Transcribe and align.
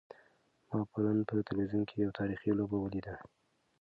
ما 0.69 0.79
پرون 0.91 1.17
په 1.29 1.33
تلویزیون 1.49 1.83
کې 1.87 1.95
یوه 2.03 2.17
تاریخي 2.19 2.51
لوبه 2.57 2.77
ولیده. 2.79 3.15